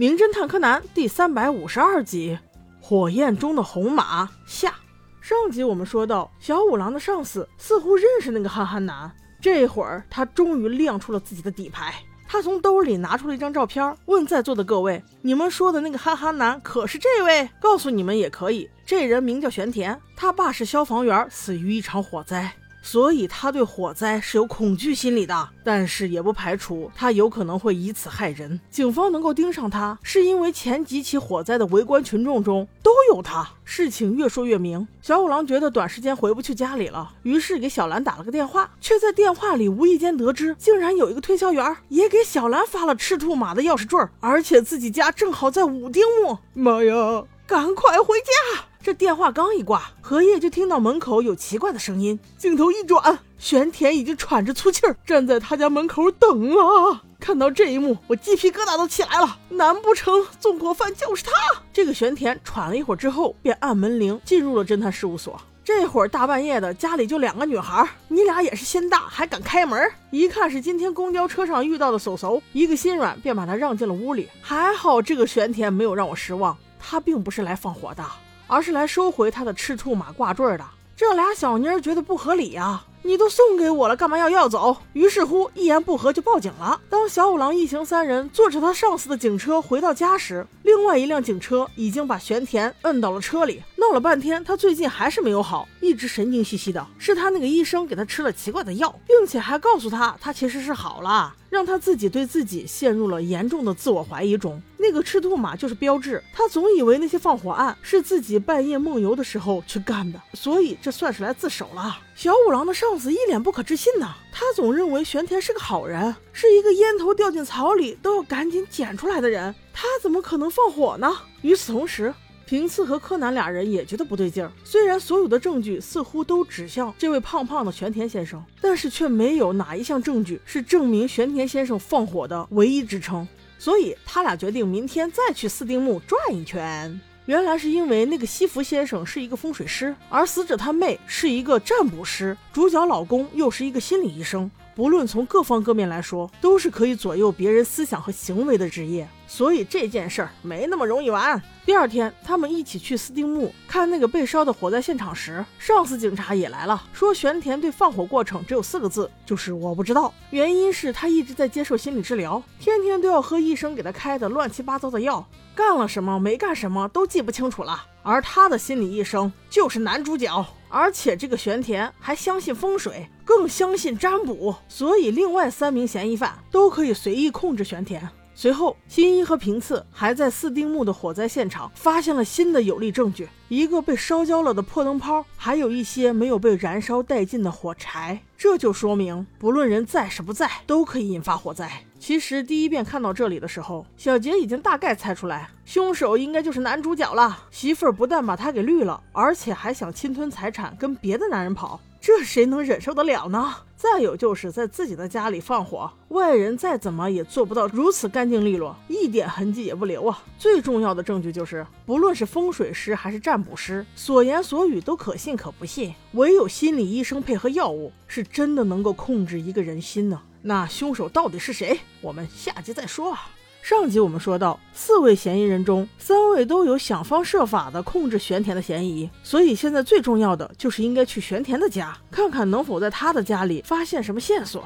[0.00, 2.38] 名侦探柯南》第三百五十二集
[2.82, 4.74] 《火焰中的红马》下。
[5.20, 11.94] 上集我们说到，小五郎的上司似乎认识那个憨憨男，这会儿他终于亮出了自己的底牌。
[12.26, 17.50] 他从兜里拿出了一张照片，问在座的各位：“你们说的那个憨憨男可是这位？
[17.60, 22.50] 告诉你们也可以，这人名叫玄田，他爸是消防员，死于一场火灾。”
[22.82, 28.60] 所以他对火灾是有恐惧心理的，但是也不排除他有可能会以此害人。
[28.70, 33.48] 警方能够盯上他，是因为前几起火灾的围观群众中都有他。
[33.64, 46.38] 事情越说越明，小五郎觉得短时间回不去家里了，于是给小兰打了个电话，却在电话里无意间得知，竟然有一个推销员也给小兰发了赤兔马的钥匙坠，而且自己家正好在五丁目。
[46.52, 48.64] 妈呀，赶快回家！
[48.82, 52.18] 这电话刚一挂，荷叶就听到门口有奇怪的声音。
[52.38, 57.02] 镜头一转，玄田已经喘着粗气儿站在他家门口等了。
[57.20, 59.38] 看到这一幕，我鸡皮疙瘩都起来了。
[59.50, 61.30] 难不成纵火犯就是他？
[61.74, 65.38] 这个玄田喘了一会儿之后，便按门铃进入了侦探事务所。
[65.62, 69.78] 这会儿大半夜的，家里就两个女孩，你俩也是心大，还敢开门？
[70.10, 74.30] 一看是今天公交车上遇到的叟叟，一个心软，便把他让进了屋里。
[74.40, 78.02] 还好这个玄田没有让我失望，他并不是来放火的。
[78.50, 80.64] 而是来收回他的赤兔马挂坠的，
[80.96, 82.82] 这俩小妮儿觉得不合理呀。
[83.02, 84.76] 你都送给我了，干嘛要要走？
[84.92, 86.78] 于是乎，一言不合就报警了。
[86.90, 93.62] 当小五郎一行三人坐着他上司的警车回到家时，另外一辆警车已经把玄田摁到了车里。
[93.90, 96.86] 闹了半天，他最近还是没有好，一直神经兮兮的。
[96.96, 104.62] 是他那个医生给他吃了奇怪的药，并且还告诉他他其实是好了，让他自己对自己陷入了严重的自我怀疑中。
[104.78, 111.98] 那个赤兔马就是标志，他总以为那些放火案是自己半夜梦游的时候去干的，所以这算是来自首了。
[112.14, 121.12] 小五郎的上司一脸不可置信呐，他总认为玄田是个好人，是一个烟头掉进草里都要赶紧捡出来的人，他怎么可能放火呢？
[121.42, 122.14] 与此同时，
[122.50, 124.50] 平次和柯南俩人也觉得不对劲儿。
[124.64, 133.24] 虽然所有的证据似乎都指向这位胖胖的玄田先生，但是却没有哪一项证据是证明玄田先生放火的唯一支撑，
[133.56, 137.00] 所以他俩决定明天再去四丁目转一圈。
[137.26, 144.50] 原来是因为那个西服先生是一个风水师，而死者他妹是一个占卜师，主角老公又是一个心理医生。
[144.74, 149.08] 不论从各方各面来说，都是可以左右别人思想和行为的职业。
[149.30, 151.40] 所以这件事儿没那么容易完。
[151.64, 160.12] 第二天，他们一起去斯丁木看那个被烧的火灾现场时，上司警察也来了，说玄田对放火过程只有四个字，就是我不知道。
[160.30, 165.24] 原因是他一直在接受心理治疗，天天都要喝医生给他开的乱七八糟的药，
[165.54, 167.86] 干了什么没干什么都记不清楚了。
[168.02, 178.02] 而他的心理医生就是男主角，而且这个玄田还相信风水，更相信占卜，所以另外三名嫌疑犯都可以随意控制玄田。
[178.40, 188.18] 随后，新一和平次还在四丁目的火灾现场发现了新的有力证据：一个被烧焦了的破灯泡，还有一些没有被燃烧殆尽的火柴。
[188.38, 191.70] 这就说明，不论人在是不在，都可以引发火灾。
[191.98, 197.44] 其实，第一遍看到这里的时候，小杰已经大概猜出来，凶手应该就是男主角了。
[197.50, 201.78] 媳妇儿不但把他给绿了，而且还想侵吞财产，跟别的男人跑。
[202.00, 203.54] 这谁能忍受得了呢？
[203.80, 210.22] 再有就是在自己的家里放火，外人再怎么也做不到如此干净利落，一点痕迹也不留啊！
[210.38, 220.20] 最重要的证据就是，不论是风水师还是占卜师，所言所语都可信可不信，唯有心理医生配合药物，是真的能够控制一个人心呢。
[220.42, 221.80] 那凶手到底是谁？
[222.02, 223.30] 我们下集再说啊！
[223.62, 234.64] 上集我们说到，四位嫌疑人中，三位都有想方设法的控制玄田的嫌疑，所以现在最重要的就是应该去玄田的家，看看能否在他的家里发现什么线索。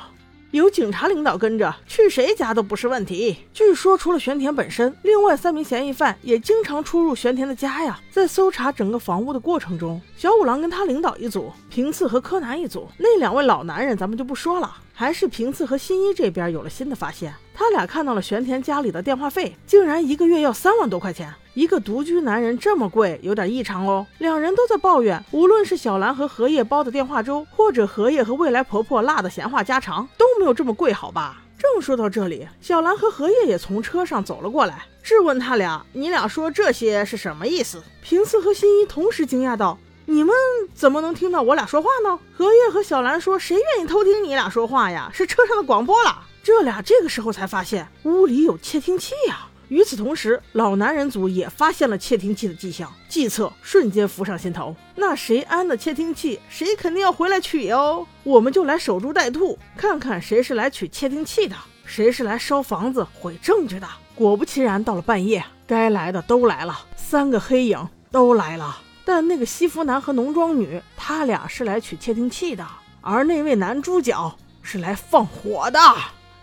[0.53, 3.37] 有警察领导跟着，去谁家都不是问题。
[3.53, 7.99] 据说除了玄田本身，另外三名嫌疑犯也经常出入玄田的家呀。
[8.09, 12.87] 在搜查整个房屋的过程中，小五郎跟他领导一组，平次和柯南一组。
[12.99, 17.35] 那两位老男人咱们就不说了，还是平次和新一这边有了新的发现。
[17.53, 21.35] 他俩看到了玄田家里的电话费，竟然一个月要三万多块钱。
[21.55, 24.07] 一个独居男人这么贵，有点异常哦。
[24.19, 31.41] 两人都在抱怨，无论是小兰和荷叶煲的电话粥，或者荷叶和未来婆婆辣的闲话家常，都没有这么贵，好吧？
[31.57, 40.35] 正说到这里，小兰和荷叶也从车上走了过来，质问他俩：“你俩说这些是什么意思？”平次和新一同时惊讶道：“你们
[40.75, 45.09] 怎么能听到我俩说话呢？”荷叶和小兰说：“谁愿意偷听你俩说话呀？
[45.15, 49.44] 是车上的广播了。”这俩这个时候才发现屋里有窃听器呀。
[49.69, 54.75] 与此同时，老男人组也发现了窃听器的迹象，计策瞬间浮上心头。
[54.95, 58.07] 那谁安的窃听器，谁肯定要回来取哟。
[58.23, 63.89] 我们就来守株待兔，看看谁是来取窃听器的，谁是来烧房子毁证据的。
[64.15, 68.81] 果不其然，到了半夜，该来的都来了，三个黑影都来了。
[69.05, 72.67] 但那个西服男和农庄女，他俩是来取窃听器的，
[73.01, 75.81] 而那位男主角是来放火的。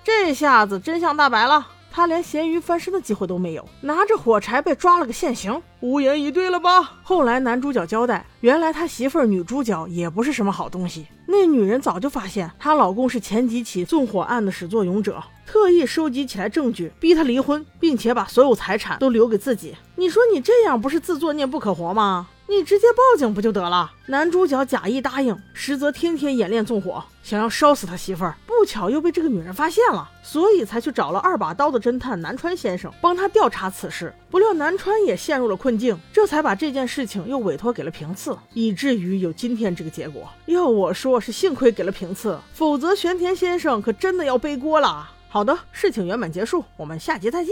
[0.03, 1.67] 这下子真相大白了。
[1.93, 6.99] 他连咸鱼翻身的机会都没有，拿着火柴被抓了个现行，无言以对了吧？
[7.03, 11.05] 后来男主角交代，原来他媳妇儿女主角也不是什么好东西。
[11.27, 19.75] 那女人早就发现她老公是前几起纵火案的始作俑者，特意收集起来证据，逼他离婚，并且把所有财产都留给自己。
[19.95, 22.27] 你说你这样不是自作孽不可活吗？
[22.47, 23.89] 你直接报警不就得了？
[24.07, 28.35] 男主角假意答应，实则天天演练纵火，想要烧死他媳妇儿。
[28.61, 34.13] 不巧又被这个女人发现了，所以才去找了二把刀的侦探南川先生帮他调查此事。
[34.29, 40.29] 不料南川也陷入了困境，这才把这件事情又委托给了平次，以至于有今天这个结果。
[40.45, 45.09] 要我说是幸亏给了平次，否则玄田先生可真的要背锅了。
[45.27, 47.51] 好的，事情圆满结束，我们下集再见。